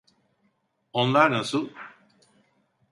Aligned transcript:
Onlar 0.93 1.31
nasıl? 1.31 1.69